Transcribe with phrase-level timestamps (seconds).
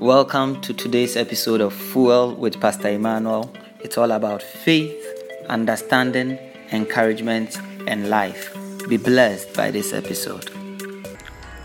[0.00, 3.50] Welcome to today's episode of Fuel with Pastor Emmanuel.
[3.80, 4.94] It's all about faith,
[5.48, 6.38] understanding,
[6.70, 7.56] encouragement,
[7.86, 8.54] and life.
[8.88, 10.50] Be blessed by this episode.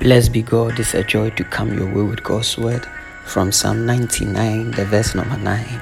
[0.00, 0.78] Blessed be God.
[0.78, 2.86] It's a joy to come your way with God's word
[3.24, 5.80] from Psalm 99, the verse number 9.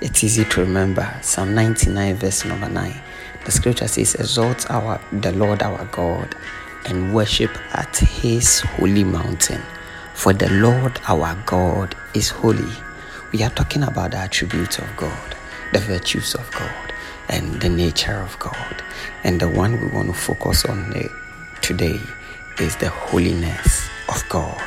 [0.00, 1.08] It's easy to remember.
[1.22, 3.00] Psalm 99, verse number 9.
[3.44, 6.34] The scripture says, Exalt our the Lord our God
[6.86, 9.62] and worship at his holy mountain.
[10.16, 12.72] For the Lord our God is holy.
[13.32, 15.36] We are talking about the attributes of God,
[15.74, 16.92] the virtues of God,
[17.28, 18.82] and the nature of God.
[19.24, 21.08] And the one we want to focus on eh,
[21.60, 22.00] today
[22.58, 24.60] is the holiness of God.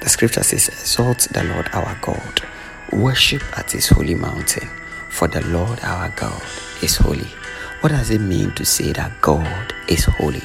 [0.00, 2.40] The scripture says, Exalt the Lord our God,
[2.92, 4.68] worship at his holy mountain,
[5.10, 6.42] for the Lord our God
[6.82, 7.28] is holy.
[7.80, 10.44] What does it mean to say that God is holy?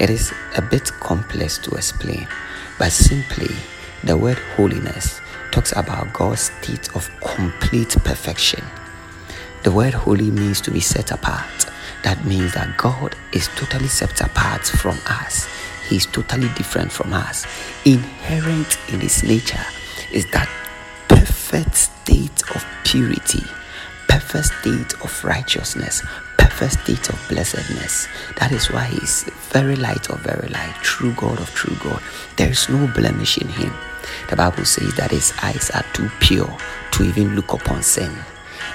[0.00, 2.26] It is a bit complex to explain,
[2.78, 3.54] but simply
[4.04, 8.62] the word holiness talks about God's state of complete perfection.
[9.62, 11.66] The word holy means to be set apart.
[12.04, 15.48] That means that God is totally set apart from us.
[15.88, 17.46] He is totally different from us.
[17.84, 19.64] Inherent in his nature
[20.12, 20.48] is that
[21.08, 23.42] perfect state of purity,
[24.08, 26.02] perfect state of righteousness,
[26.56, 28.08] first state of blessedness.
[28.36, 32.02] That is why he's very light of very light, true God of true God.
[32.36, 33.72] There is no blemish in him.
[34.30, 36.56] The Bible says that his eyes are too pure
[36.92, 38.10] to even look upon sin.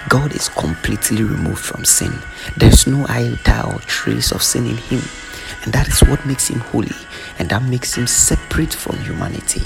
[0.10, 2.14] God is completely removed from sin.
[2.56, 5.02] There's no iota or trace of sin in him.
[5.64, 6.96] And that is what makes him holy,
[7.40, 9.64] and that makes him separate from humanity.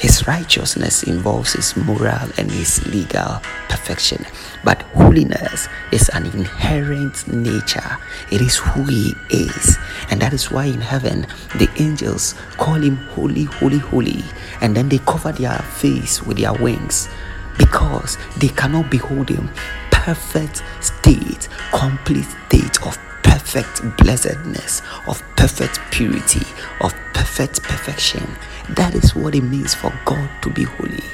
[0.00, 4.24] His righteousness involves his moral and his legal perfection.
[4.64, 7.98] But holiness is an inherent nature.
[8.32, 9.76] It is who he is.
[10.10, 11.26] And that is why in heaven
[11.58, 14.24] the angels call him holy, holy, holy.
[14.62, 17.10] And then they cover their face with their wings
[17.58, 19.50] because they cannot behold him.
[19.90, 26.46] Perfect state, complete state of perfect blessedness, of perfect purity,
[26.80, 28.26] of perfect perfection.
[28.70, 31.04] That is what it means for God to be holy.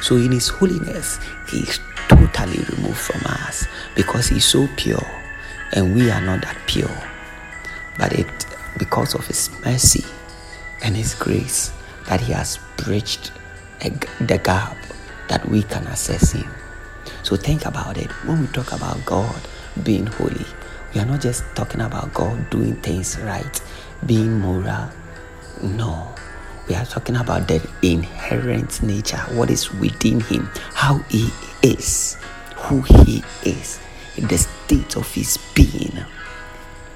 [0.00, 1.18] So, in His holiness,
[1.50, 5.06] He is totally removed from us because He's so pure
[5.72, 6.90] and we are not that pure.
[7.98, 8.46] But it
[8.78, 10.04] because of His mercy
[10.82, 11.72] and His grace
[12.06, 13.32] that He has bridged
[13.80, 14.76] the gap
[15.28, 16.48] that we can access Him.
[17.22, 18.10] So, think about it.
[18.26, 19.40] When we talk about God
[19.82, 20.46] being holy,
[20.94, 23.60] we are not just talking about God doing things right,
[24.06, 24.88] being moral.
[25.62, 26.14] No,
[26.68, 31.28] we are talking about the inherent nature, what is within him, how he
[31.62, 32.16] is,
[32.56, 33.80] who he is,
[34.16, 36.04] the state of his being.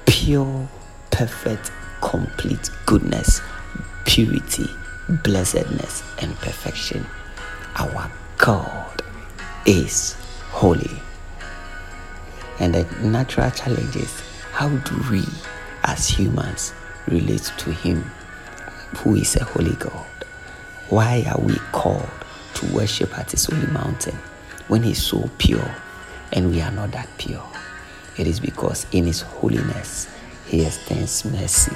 [0.05, 0.67] Pure,
[1.11, 1.71] perfect,
[2.01, 3.41] complete goodness,
[4.05, 4.67] purity,
[5.23, 7.05] blessedness, and perfection.
[7.75, 9.01] Our God
[9.65, 10.15] is
[10.51, 11.01] holy.
[12.59, 14.21] And the natural challenge is
[14.51, 15.23] how do we
[15.83, 16.73] as humans
[17.07, 18.09] relate to him?
[18.97, 20.05] who is a holy God.
[20.89, 22.09] Why are we called
[22.55, 24.17] to worship at his holy mountain
[24.67, 25.75] when he's so pure
[26.31, 27.45] and we are not that pure?
[28.17, 30.07] It is because in his holiness
[30.47, 31.75] he extends mercy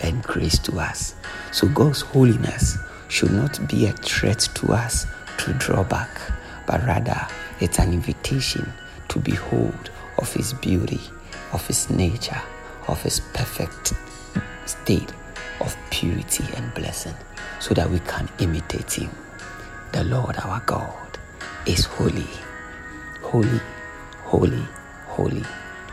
[0.00, 1.14] and grace to us.
[1.50, 2.78] So God's holiness
[3.08, 5.06] should not be a threat to us
[5.38, 6.20] to draw back,
[6.66, 7.26] but rather
[7.60, 8.72] it's an invitation
[9.08, 9.90] to behold
[10.22, 11.00] of his beauty,
[11.52, 12.40] of his nature,
[12.88, 13.92] of his perfect
[14.64, 15.12] state
[15.60, 17.14] of purity and blessing
[17.60, 19.10] so that we can imitate Him.
[19.92, 21.18] The Lord our God
[21.66, 22.26] is holy,
[23.20, 23.60] holy,
[24.24, 24.66] holy,
[25.06, 25.44] holy,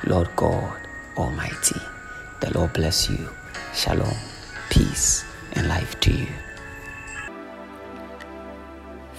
[0.07, 0.79] Lord God
[1.17, 1.79] Almighty.
[2.41, 3.29] The Lord bless you.
[3.73, 4.15] Shalom,
[4.69, 6.27] peace, and life to you.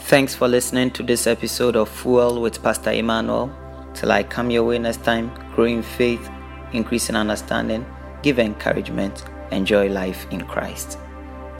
[0.06, 3.54] Thanks for listening to this episode of Fuel with Pastor Emmanuel.
[4.00, 6.26] Till I come your way next time, grow in faith,
[6.72, 7.84] increase in understanding,
[8.22, 10.96] give encouragement, enjoy life in Christ.